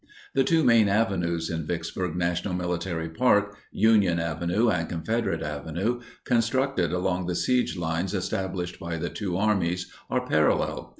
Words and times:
The 0.33 0.43
two 0.43 0.63
main 0.63 0.89
avenues 0.89 1.47
in 1.51 1.67
Vicksburg 1.67 2.15
National 2.15 2.55
Military 2.55 3.07
Park, 3.07 3.55
Union 3.71 4.19
Avenue 4.19 4.69
and 4.71 4.89
Confederate 4.89 5.43
Avenue—constructed 5.43 6.91
along 6.91 7.27
the 7.27 7.35
siege 7.35 7.77
lines 7.77 8.15
established 8.15 8.79
by 8.79 8.97
the 8.97 9.11
two 9.11 9.37
armies—are 9.37 10.25
parallel. 10.25 10.89